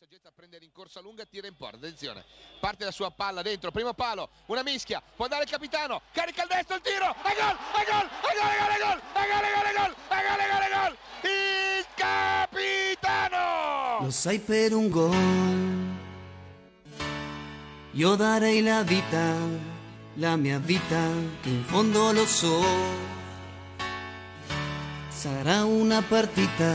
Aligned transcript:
saggezza 0.00 0.28
a 0.28 0.32
prendere 0.34 0.64
in 0.64 0.72
corsa 0.72 1.02
lunga, 1.02 1.26
tira 1.26 1.46
in 1.46 1.54
porta, 1.54 1.76
attenzione, 1.76 2.24
parte 2.58 2.86
la 2.86 2.90
sua 2.90 3.10
palla 3.10 3.42
dentro, 3.42 3.70
primo 3.70 3.92
palo, 3.92 4.30
una 4.46 4.62
mischia, 4.62 5.02
può 5.14 5.24
andare 5.26 5.42
il 5.42 5.50
capitano, 5.50 6.00
carica 6.12 6.44
il 6.44 6.48
destro, 6.48 6.76
il 6.76 6.80
tiro, 6.80 7.04
e 7.04 7.34
gol, 7.36 7.54
e 7.76 7.84
gol, 7.84 8.08
e 8.08 8.32
gol, 8.40 8.48
e 8.48 8.78
gol, 8.80 8.96
e 9.12 9.28
gol, 9.28 9.44
e 9.44 9.52
gol, 9.52 9.66
e 9.66 9.76
gol, 9.76 9.92
e 10.08 10.24
gol, 10.24 10.40
e 10.40 10.48
gol, 10.48 10.62
e 10.62 10.64
e 10.64 10.72
gol, 10.72 10.96
il 11.24 11.84
capitano! 11.94 13.44
Lo 14.04 14.10
sai 14.10 14.38
per 14.38 14.72
un 14.72 14.88
gol, 14.88 15.98
io 17.90 18.14
darei 18.14 18.62
la 18.62 18.82
vita, 18.82 19.36
la 20.14 20.36
mia 20.36 20.58
vita, 20.58 21.12
che 21.42 21.50
in 21.50 21.64
fondo 21.64 22.10
lo 22.10 22.24
so, 22.24 22.62
sarà 25.10 25.66
una 25.66 26.00
partita 26.00 26.74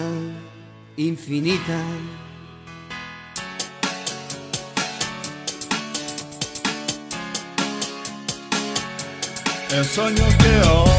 infinita. 0.94 2.25
el 9.78 9.84
sueño 9.84 10.26
que 10.40 10.70
hoy, 10.70 10.90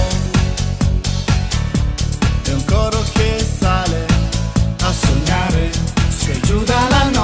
un 2.54 2.60
coro 2.62 3.02
que 3.14 3.40
sale 3.60 4.06
a 4.84 4.92
soñar, 4.92 5.52
eh, 5.54 5.70
se 6.18 6.32
ayuda 6.32 6.86
a 6.86 6.90
la 6.90 7.15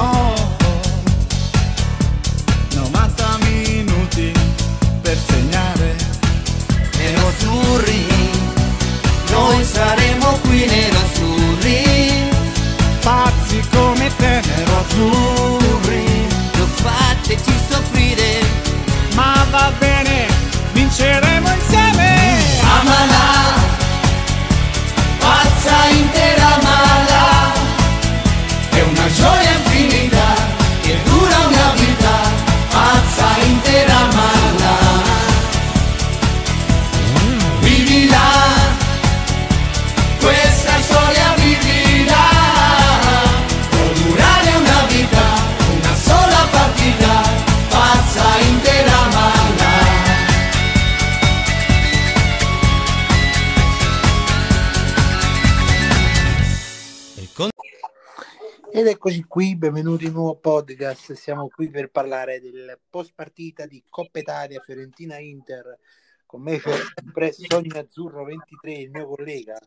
Ed 58.74 58.86
eccoci 58.86 59.22
qui, 59.24 59.54
benvenuti 59.56 60.04
in 60.04 60.10
un 60.10 60.16
nuovo 60.16 60.36
podcast. 60.38 61.12
Siamo 61.12 61.48
qui 61.48 61.68
per 61.68 61.90
parlare 61.90 62.40
del 62.40 62.80
post 62.88 63.12
partita 63.14 63.66
di 63.66 63.82
Coppa 63.88 64.18
Italia 64.18 64.60
Fiorentina 64.60 65.18
Inter. 65.18 65.78
Con 66.24 66.40
me 66.42 66.58
c'è 66.58 66.72
sempre 66.94 67.32
Sogno 67.32 67.78
Azzurro 67.78 68.24
23, 68.24 68.72
il 68.72 68.90
mio 68.90 69.06
collega, 69.06 69.58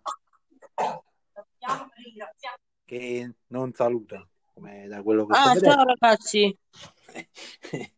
che 2.84 3.34
non 3.48 3.74
saluta, 3.74 4.28
come 4.54 4.88
da 4.88 5.04
quello 5.04 5.26
che 5.28 5.34
Ah, 5.38 5.54
vedendo. 5.54 5.76
ciao 5.76 5.84
ragazzi. 5.84 6.58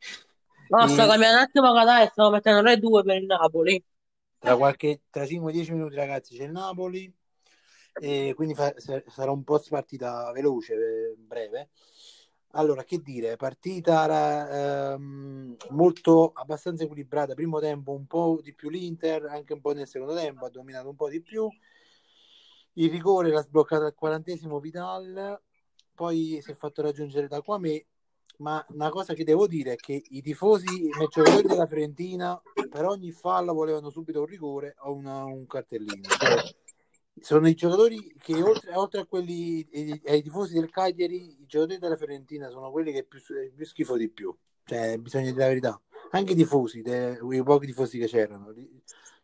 No, 0.69 0.85
sto 0.89 1.07
cambiando 1.07 1.37
un 1.37 1.43
attimo 1.43 1.73
canale 1.73 2.07
stavo 2.11 2.29
mettendo 2.29 2.61
le 2.61 2.75
due 2.77 3.01
per 3.01 3.15
il 3.15 3.25
Napoli. 3.25 3.81
tra 4.37 4.57
qualche 4.57 5.03
tra 5.09 5.23
5-10 5.23 5.71
minuti, 5.71 5.95
ragazzi, 5.95 6.35
c'è 6.35 6.43
il 6.43 6.51
Napoli. 6.51 7.09
E 7.99 8.33
quindi 8.35 8.53
fa- 8.53 8.73
sa- 8.77 9.03
sarà 9.07 9.31
un 9.31 9.43
post 9.43 9.69
partita 9.69 10.31
veloce, 10.31 10.73
eh, 10.73 11.15
breve. 11.17 11.69
Allora, 12.51 12.83
che 12.83 13.01
dire, 13.01 13.35
partita 13.35 14.93
ehm, 14.93 15.55
molto 15.69 16.31
abbastanza 16.33 16.83
equilibrata. 16.83 17.33
Primo 17.33 17.59
tempo 17.59 17.91
un 17.91 18.07
po' 18.07 18.39
di 18.41 18.53
più 18.53 18.69
l'Inter, 18.69 19.25
anche 19.25 19.53
un 19.53 19.61
po' 19.61 19.73
nel 19.73 19.87
secondo 19.87 20.15
tempo 20.15 20.45
ha 20.45 20.49
dominato 20.49 20.89
un 20.89 20.95
po' 20.95 21.09
di 21.09 21.21
più. 21.21 21.47
Il 22.73 22.89
rigore 22.89 23.29
l'ha 23.29 23.41
sbloccato 23.41 23.85
al 23.85 23.95
quarantesimo 23.95 24.59
Vidal, 24.59 25.39
poi 25.93 26.39
si 26.41 26.51
è 26.51 26.55
fatto 26.55 26.81
raggiungere 26.81 27.27
da 27.27 27.41
Quame. 27.41 27.85
Ma 28.37 28.63
una 28.69 28.89
cosa 28.89 29.15
che 29.15 29.23
devo 29.23 29.47
dire 29.47 29.73
è 29.73 29.75
che 29.75 29.99
i 30.09 30.21
tifosi, 30.21 30.85
i 30.85 30.89
giocatori 31.09 31.47
della 31.47 31.65
Fiorentina, 31.65 32.39
per 32.69 32.85
ogni 32.85 33.11
fallo 33.11 33.53
volevano 33.53 33.89
subito 33.89 34.19
un 34.19 34.27
rigore 34.27 34.75
o 34.81 34.93
una- 34.93 35.25
un 35.25 35.47
cartellino. 35.47 36.07
Cioè, 36.07 36.55
sono 37.21 37.47
i 37.47 37.55
giocatori 37.55 38.13
che 38.19 38.41
oltre, 38.41 38.75
oltre 38.75 39.01
a 39.01 39.05
quelli 39.05 39.67
ai, 40.05 40.21
tifosi 40.21 40.53
del 40.53 40.69
Cagliari, 40.69 41.41
i 41.41 41.45
giocatori 41.45 41.79
della 41.79 41.97
Fiorentina 41.97 42.49
sono 42.49 42.71
quelli 42.71 42.91
che 42.91 43.03
più, 43.03 43.19
più 43.55 43.65
schifo 43.65 43.97
di 43.97 44.09
più. 44.09 44.35
Cioè, 44.63 44.97
bisogna 44.97 45.31
dire 45.31 45.39
la 45.39 45.47
verità. 45.47 45.81
Anche 46.11 46.33
i 46.33 46.35
tifosi, 46.35 46.81
de- 46.81 47.17
quei 47.19 47.43
pochi 47.43 47.67
tifosi 47.67 47.97
che 47.99 48.07
c'erano, 48.07 48.53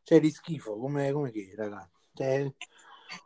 cioè 0.04 0.20
li 0.20 0.32
schifo 0.32 0.78
come, 0.78 1.12
come 1.12 1.32
che, 1.32 1.54
ragazzi. 1.56 1.92
Cioè, 2.14 2.54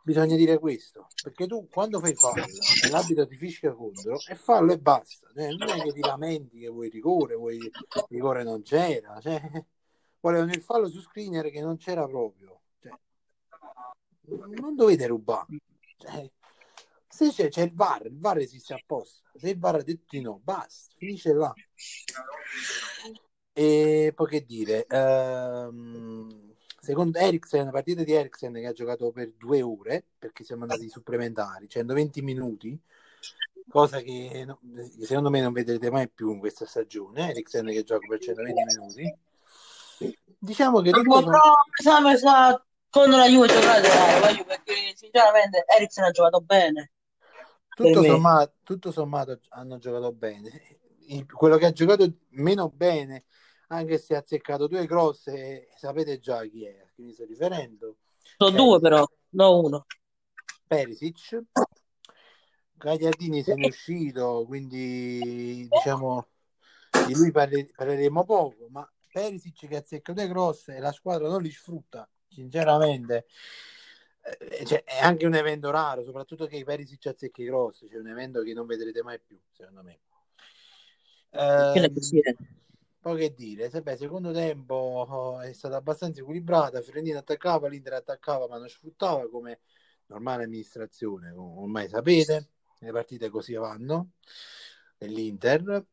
bisogna 0.02 0.36
dire 0.36 0.58
questo. 0.58 1.06
Perché 1.22 1.46
tu 1.46 1.68
quando 1.68 2.00
fai 2.00 2.14
fallo 2.14 2.44
e 2.84 2.88
l'arbitro 2.88 3.26
ti 3.26 3.36
fischia 3.36 3.72
contro, 3.72 4.18
è 4.26 4.34
fallo 4.34 4.72
e 4.72 4.78
basta. 4.78 5.28
Cioè, 5.34 5.50
non 5.52 5.68
è 5.68 5.82
che 5.82 5.92
ti 5.92 6.00
lamenti 6.00 6.60
che 6.60 6.68
vuoi 6.68 6.88
rigore, 6.88 7.34
vuoi 7.34 7.58
rigore 8.08 8.42
non 8.42 8.62
c'era. 8.62 9.20
Cioè, 9.20 9.40
volevano 10.20 10.52
il 10.52 10.62
fallo 10.62 10.88
su 10.88 11.00
Skriniar 11.00 11.50
che 11.50 11.60
non 11.60 11.76
c'era 11.76 12.06
proprio. 12.06 12.60
Cioè, 12.80 12.92
non 14.60 14.74
dovete 14.74 15.06
rubare. 15.06 15.46
Cioè, 15.96 16.30
se 17.08 17.30
c'è, 17.30 17.48
c'è 17.48 17.62
il 17.62 17.74
VAR, 17.74 18.06
il 18.06 18.18
VAR 18.18 18.38
esiste 18.38 18.74
apposta. 18.74 19.28
Se 19.36 19.48
il 19.50 19.58
VAR 19.58 19.76
ha 19.76 19.82
detto 19.82 20.04
di 20.10 20.20
no, 20.20 20.40
basta, 20.42 20.92
finisce 20.96 21.32
là. 21.32 21.52
E 23.52 24.12
poi 24.14 24.26
che 24.28 24.44
dire, 24.44 24.86
ehm, 24.86 26.54
secondo 26.80 27.18
Eriksen, 27.18 27.64
la 27.64 27.70
partita 27.72 28.04
di 28.04 28.12
Eriksen 28.12 28.52
che 28.52 28.66
ha 28.66 28.72
giocato 28.72 29.10
per 29.10 29.32
due 29.32 29.62
ore, 29.62 30.04
perché 30.18 30.44
siamo 30.44 30.62
andati 30.62 30.88
supplementari, 30.88 31.68
120 31.68 32.22
minuti, 32.22 32.78
cosa 33.68 34.00
che 34.00 34.44
no- 34.46 34.60
secondo 35.00 35.28
me 35.30 35.40
non 35.40 35.52
vedrete 35.52 35.90
mai 35.90 36.08
più 36.08 36.30
in 36.32 36.38
questa 36.38 36.66
stagione. 36.66 37.30
Eriksen 37.30 37.66
che 37.66 37.82
gioca 37.82 38.06
per 38.06 38.20
120 38.20 38.62
minuti. 38.76 39.18
Diciamo 40.38 40.80
che 40.80 40.92
tutto 40.92 41.02
Però 41.18 41.20
sommato- 41.22 42.66
contro 42.90 43.18
la 43.18 43.28
Juve 43.28 43.46
giocate 43.48 43.88
male, 43.88 44.20
la 44.20 44.28
Juve, 44.30 44.44
perché 44.44 44.92
sinceramente 44.94 45.64
Eriksen 45.66 46.04
ha 46.04 46.10
giocato 46.10 46.40
bene. 46.40 46.92
tutto 47.74 48.02
sommato, 48.02 48.52
tutto 48.62 48.92
sommato 48.92 49.40
hanno 49.50 49.78
giocato 49.78 50.12
bene. 50.12 50.78
Quello 51.30 51.56
che 51.56 51.66
ha 51.66 51.72
giocato 51.72 52.06
meno 52.30 52.68
bene, 52.68 53.24
anche 53.68 53.98
se 53.98 54.14
ha 54.14 54.18
azzeccato 54.18 54.66
due 54.66 54.86
cross, 54.86 55.28
eh, 55.28 55.68
sapete 55.76 56.18
già 56.18 56.42
chi 56.44 56.64
è 56.66 56.80
a 56.84 56.90
chi 56.94 57.02
mi 57.02 57.12
sto 57.12 57.24
riferendo. 57.24 57.96
Sono 58.36 58.56
due 58.56 58.80
però, 58.80 59.06
no 59.30 59.60
uno. 59.60 59.86
Perisic. 60.66 61.42
Gagliardini 62.74 63.42
se 63.42 63.54
ne 63.54 63.64
è 63.64 63.68
uscito, 63.68 64.44
quindi 64.46 65.66
diciamo 65.68 66.28
di 67.06 67.14
lui 67.14 67.32
parle- 67.32 67.70
parleremo 67.74 68.24
poco, 68.24 68.68
ma 68.70 68.88
Perisic 69.10 69.66
che 69.66 69.76
azzecca 69.76 70.12
due 70.12 70.28
cross 70.28 70.68
e 70.68 70.78
la 70.78 70.92
squadra 70.92 71.28
non 71.28 71.42
li 71.42 71.50
sfrutta, 71.50 72.08
sinceramente. 72.28 73.26
eh, 74.22 74.64
cioè, 74.64 74.84
è 74.84 74.98
anche 75.00 75.26
un 75.26 75.34
evento 75.34 75.70
raro, 75.70 76.04
soprattutto 76.04 76.46
che 76.46 76.62
Perisic 76.64 77.06
azzecchi 77.06 77.42
i 77.42 77.46
cross, 77.46 77.86
cioè 77.88 77.98
un 77.98 78.08
evento 78.08 78.42
che 78.42 78.52
non 78.52 78.66
vedrete 78.66 79.02
mai 79.02 79.20
più, 79.20 79.38
secondo 79.52 79.82
me. 79.82 80.00
Pensi? 81.30 82.20
poi 83.00 83.18
che 83.18 83.34
dire, 83.34 83.70
se- 83.70 83.82
beh, 83.82 83.96
secondo 83.96 84.32
tempo 84.32 84.74
oh, 85.08 85.40
è 85.40 85.52
stata 85.52 85.76
abbastanza 85.76 86.20
equilibrata, 86.20 86.82
Fiorentina 86.82 87.20
attaccava, 87.20 87.68
l'Inter 87.68 87.94
attaccava 87.94 88.48
ma 88.48 88.58
non 88.58 88.68
sfruttava 88.68 89.28
come 89.30 89.60
normale 90.06 90.44
amministrazione, 90.44 91.30
ormai 91.30 91.88
sapete, 91.88 92.48
le 92.80 92.92
partite 92.92 93.30
così 93.30 93.54
vanno 93.54 94.10
dell'Inter. 94.96 95.86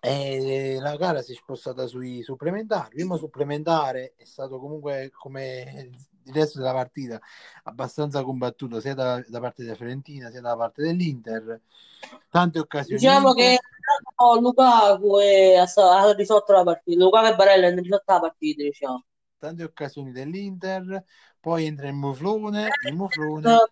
E 0.00 0.78
la 0.80 0.96
gara 0.96 1.22
si 1.22 1.32
è 1.32 1.34
spostata 1.34 1.86
sui 1.86 2.22
supplementari. 2.22 2.88
Il 2.90 2.94
primo 2.94 3.16
supplementare 3.16 4.14
è 4.16 4.24
stato 4.24 4.58
comunque 4.58 5.10
come 5.12 5.90
il 6.24 6.32
resto 6.32 6.58
della 6.58 6.72
partita 6.72 7.18
abbastanza 7.64 8.22
combattuto 8.22 8.80
sia 8.80 8.94
da, 8.94 9.22
da 9.26 9.40
parte 9.40 9.62
della 9.62 9.74
Fiorentina 9.74 10.30
sia 10.30 10.40
da 10.40 10.56
parte 10.56 10.82
dell'Inter. 10.82 11.60
Tante 12.30 12.58
occasioni. 12.58 13.00
Diciamo 13.00 13.32
che 13.32 13.58
no, 14.18 14.40
Lukaku 14.40 15.18
è- 15.18 15.56
ha, 15.56 16.12
risolto 16.12 16.52
la 16.52 16.62
partita. 16.62 17.02
Lukaku 17.02 17.26
e 17.26 17.34
Barella 17.34 17.66
hanno 17.66 17.80
risolto 17.80 18.12
la 18.12 18.20
partita, 18.20 18.62
diciamo. 18.62 19.04
tante 19.38 19.64
occasioni 19.64 20.12
dell'Inter, 20.12 21.04
poi 21.40 21.66
entra 21.66 21.88
il 21.88 21.94
Muflone, 21.94 22.68
il 22.86 22.94
Muflone 22.94 23.48
No, 23.48 23.68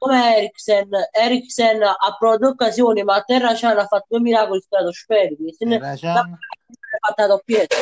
come 0.00 0.38
Eriksen, 0.38 0.88
Eriksen 1.12 1.82
ha 1.82 2.16
provato 2.18 2.48
occasioni, 2.48 3.04
ma 3.04 3.22
Terra 3.22 3.52
Can 3.52 3.76
ha 3.76 3.86
fatto 3.86 4.06
due 4.08 4.20
miracoli 4.20 4.60
stratosferici. 4.62 5.56
Terracciano, 5.58 6.38
ha 6.38 7.06
fatta 7.06 7.26
doppietta. 7.26 7.76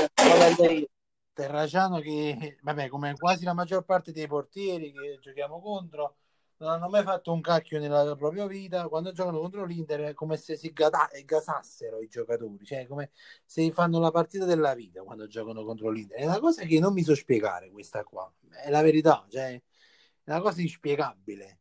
Terracciano 1.33 2.01
che, 2.01 2.59
vabbè, 2.61 2.89
come 2.89 3.15
quasi 3.15 3.45
la 3.45 3.53
maggior 3.53 3.85
parte 3.85 4.11
dei 4.11 4.27
portieri 4.27 4.91
che 4.91 5.19
giochiamo 5.21 5.61
contro, 5.61 6.17
non 6.57 6.71
hanno 6.71 6.89
mai 6.89 7.05
fatto 7.05 7.33
un 7.33 7.41
cacchio 7.41 7.79
nella 7.79 8.17
propria 8.17 8.49
vita. 8.49 8.89
Quando 8.89 9.13
giocano 9.13 9.39
contro 9.39 9.65
l'Inter 9.65 10.01
è 10.01 10.15
come 10.15 10.37
se 10.37 10.57
si 10.57 10.73
gata- 10.73 11.09
gasassero 11.25 12.01
i 12.01 12.09
giocatori, 12.09 12.65
cioè 12.65 12.89
come 12.89 13.11
se 13.45 13.71
fanno 13.71 14.01
la 14.01 14.11
partita 14.11 14.45
della 14.45 14.75
vita 14.75 15.05
quando 15.05 15.29
giocano 15.29 15.63
contro 15.65 15.89
l'Inter. 15.91 16.19
È 16.19 16.25
una 16.25 16.41
cosa 16.41 16.65
che 16.65 16.81
non 16.81 16.93
mi 16.93 17.05
so 17.05 17.15
spiegare 17.15 17.71
questa 17.71 18.03
qua, 18.03 18.29
è 18.65 18.71
la 18.71 18.83
verità, 18.83 19.25
cioè 19.31 19.53
è 19.53 20.31
una 20.33 20.41
cosa 20.41 20.61
inspiegabile. 20.61 21.61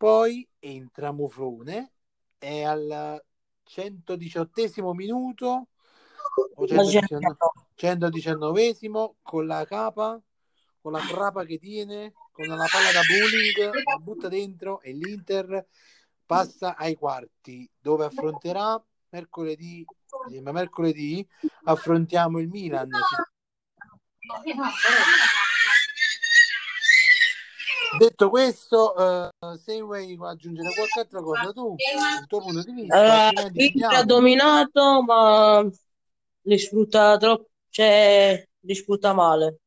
Poi 0.00 0.48
entra 0.60 1.12
Muflone 1.12 1.92
e 2.38 2.64
al 2.64 3.22
118 3.64 4.94
minuto 4.94 5.68
o 6.54 6.66
Ma 6.74 6.84
119 6.84 7.36
119 7.74 9.14
con 9.20 9.46
la 9.46 9.66
capa, 9.66 10.18
con 10.80 10.92
la 10.92 11.00
crapa 11.00 11.44
che 11.44 11.58
tiene, 11.58 12.14
con 12.32 12.46
la 12.46 12.56
palla 12.56 12.92
da 12.92 13.02
bowling, 13.06 13.74
la 13.84 13.98
butta 13.98 14.28
dentro 14.28 14.80
e 14.80 14.92
l'Inter 14.92 15.66
passa 16.24 16.76
ai 16.76 16.94
quarti 16.94 17.70
dove 17.78 18.06
affronterà 18.06 18.82
mercoledì, 19.10 19.84
mercoledì 20.50 21.28
affrontiamo 21.64 22.38
il 22.38 22.48
Milan. 22.48 22.88
Detto 27.98 28.30
questo, 28.30 28.96
eh, 28.96 29.58
se 29.58 29.80
vuoi 29.80 30.16
aggiungere 30.20 30.72
qualche 30.74 31.00
altra 31.00 31.20
cosa 31.20 31.52
tu, 31.52 31.74
il 31.76 32.26
tuo 32.26 32.40
punto 32.40 32.62
di 32.62 32.72
vista, 32.72 32.96
Allora, 32.96 33.26
altrimenti 33.26 33.78
l'Inter 33.78 33.98
ha 33.98 34.04
dominato, 34.04 35.02
ma 35.02 35.68
li 36.42 36.58
sfrutta 36.58 37.16
troppo, 37.16 37.48
cioè 37.68 38.46
li 38.60 38.74
sfrutta 38.74 39.12
male. 39.12 39.58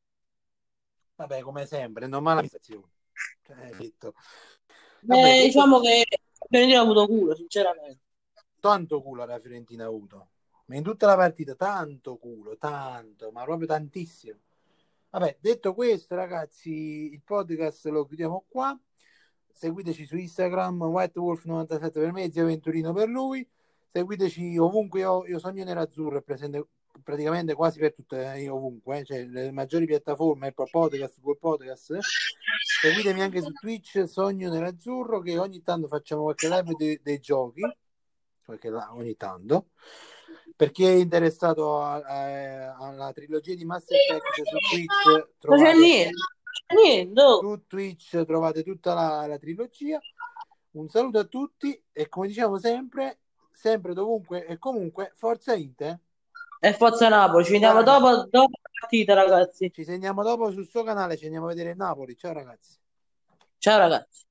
Vabbè, 1.16 1.42
come 1.42 1.66
sempre, 1.66 2.08
non 2.08 2.24
male 2.24 2.40
amministrazione. 2.40 2.92
Cioè, 3.44 3.76
detto. 3.78 4.10
Eh, 4.10 5.06
Vabbè, 5.06 5.22
detto 5.22 5.46
diciamo 5.46 5.80
che 5.80 6.06
Fiorentina 6.50 6.80
ha 6.80 6.84
avuto 6.84 7.08
culo, 7.08 7.36
sinceramente. 7.36 8.00
tanto 8.60 9.02
culo 9.02 9.26
la 9.26 9.40
Fiorentina 9.40 9.84
ha 9.84 9.88
avuto. 9.88 10.30
Ma 10.66 10.76
in 10.76 10.84
tutta 10.84 11.08
la 11.08 11.16
partita, 11.16 11.56
tanto 11.56 12.18
culo, 12.18 12.58
tanto, 12.58 13.32
ma 13.32 13.44
proprio 13.44 13.68
tantissimo. 13.68 14.40
Vabbè, 15.14 15.38
detto 15.40 15.76
questo, 15.76 16.16
ragazzi, 16.16 17.12
il 17.14 17.22
podcast 17.24 17.86
lo 17.90 18.04
chiudiamo 18.08 18.46
qua. 18.48 18.76
Seguiteci 19.52 20.06
su 20.06 20.18
Instagram, 20.18 20.82
WhiteWolf97 20.82 21.92
per 21.92 22.12
me, 22.12 22.32
Zio 22.32 22.48
Venturino 22.48 22.94
per 22.94 23.10
lui. 23.10 23.48
Seguiteci 23.92 24.58
ovunque, 24.58 25.02
io, 25.02 25.24
io 25.28 25.38
Sogno 25.38 25.64
Nerazzurro 25.64 26.18
è 26.18 26.24
presente 26.24 26.66
praticamente 27.04 27.54
quasi 27.54 27.78
per 27.78 27.94
tutte, 27.94 28.34
eh, 28.34 28.50
ovunque, 28.50 29.02
eh, 29.02 29.04
cioè 29.04 29.26
le 29.28 29.52
maggiori 29.52 29.86
piattaforme, 29.86 30.48
Apple 30.48 30.70
Podcast, 30.72 31.20
Google 31.22 31.38
Podcast. 31.40 32.00
Seguitemi 32.82 33.22
anche 33.22 33.44
su 33.44 33.52
Twitch, 33.52 34.08
Sogno 34.08 34.50
Nerazzurro, 34.50 35.20
che 35.20 35.38
ogni 35.38 35.62
tanto 35.62 35.88
facciamo 35.88 36.24
qualche 36.24 36.50
live 36.50 36.74
dei, 36.76 37.00
dei 37.04 37.20
giochi, 37.20 37.62
qualche 38.44 38.70
la- 38.72 38.92
ogni 38.96 39.16
tanto. 39.16 39.68
Per 40.56 40.72
chi 40.72 40.86
è 40.86 40.92
interessato 40.92 41.82
a- 41.82 41.96
a- 41.96 42.76
alla 42.78 43.12
trilogia 43.12 43.56
di 43.56 43.66
Mass 43.66 43.86
Effect 43.90 44.42
su 44.44 44.58
Twitch, 44.70 45.28
trovate 45.40 46.12
su 47.40 47.64
Twitch 47.68 48.26
trovate 48.26 48.64
tutta 48.64 48.94
la, 48.94 49.26
la 49.28 49.38
trilogia. 49.38 50.00
Un 50.72 50.90
saluto 50.90 51.20
a 51.20 51.24
tutti 51.26 51.80
e 51.92 52.10
come 52.10 52.28
diciamo 52.28 52.58
sempre, 52.58 53.20
sempre 53.52 53.94
dovunque 53.94 54.46
e 54.46 54.58
comunque, 54.58 55.12
forza 55.16 55.54
Inter. 55.54 56.00
E 56.60 56.74
Forza 56.74 57.10
Napoli, 57.10 57.44
ci 57.44 57.52
vediamo 57.52 57.84
dopo, 57.84 58.10
dopo 58.30 58.58
la 58.62 58.70
partita, 58.80 59.14
ragazzi. 59.14 59.70
Ci 59.72 59.84
sentiamo 59.84 60.24
dopo 60.24 60.50
sul 60.50 60.66
suo 60.66 60.84
canale, 60.84 61.18
ci 61.18 61.26
andiamo 61.26 61.48
a 61.48 61.50
vedere 61.50 61.74
Napoli. 61.76 62.16
Ciao 62.16 62.32
ragazzi. 62.32 62.78
Ciao, 63.58 63.78
ragazzi. 63.78 64.26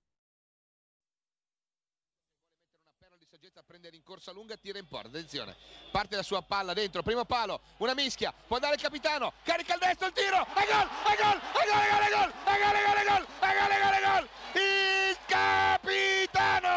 Di 3.83 3.89
saggezza 3.89 3.91
prende 3.91 3.91
rincorsa 3.91 4.33
lunga 4.33 4.57
tira 4.57 4.79
in 4.79 4.87
porta 4.87 5.09
attenzione 5.09 5.57
parte 5.91 6.15
la 6.17 6.23
sua 6.23 6.41
palla 6.43 6.73
dentro 6.73 7.03
primo 7.03 7.25
palo 7.25 7.61
una 7.79 7.95
mischia 7.95 8.33
può 8.47 8.57
andare 8.57 8.75
il 8.75 8.81
capitano 8.81 9.33
carica 9.43 9.75
il 9.75 9.81
destro 9.81 10.07
il 10.07 10.13
tiro 10.13 10.37
e 10.37 10.67
gol 10.71 10.89
e 11.11 11.17
gol 11.21 11.41
e 11.59 11.65
gol 11.69 11.83
e 11.83 11.91
gol 11.91 12.15
e 12.15 12.61
gol 12.63 12.63
e 12.63 12.83
gol 12.83 12.99
e 12.99 13.05
gol 13.05 13.27
e 13.41 13.55
gol 13.59 13.73
e 13.73 13.81
gol 13.83 13.95
e 13.95 14.01
gol 14.07 14.29
il 14.55 15.17
capitano 15.27 16.71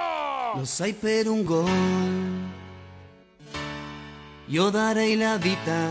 Lo 0.58 0.66
sai 0.66 0.94
per 0.94 1.28
un 1.28 1.44
gol. 1.44 2.14
Io 4.48 4.70
darei 4.70 5.18
la 5.18 5.38
vita, 5.38 5.90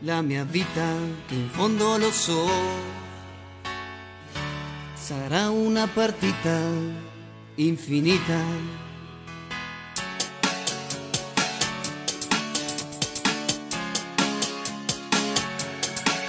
la 0.00 0.22
mia 0.22 0.44
vita, 0.44 0.96
che 1.26 1.34
in 1.34 1.48
fondo 1.50 1.96
lo 1.96 2.10
so. 2.10 2.48
Sarà 4.94 5.50
una 5.50 5.86
partita 5.86 6.58
infinita. 7.54 8.85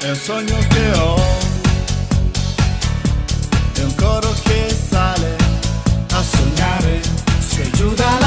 El 0.03 0.15
sueño 0.15 0.55
que 0.69 0.99
hoy, 0.99 1.21
de 3.75 3.85
un 3.85 3.91
coro 3.93 4.29
que 4.45 4.69
sale 4.89 5.35
a 6.13 6.23
soñar, 6.23 6.83
se 7.49 7.63
ayuda 7.63 8.17
a 8.17 8.26